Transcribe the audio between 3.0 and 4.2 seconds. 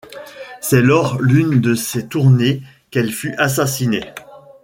fut assassinée.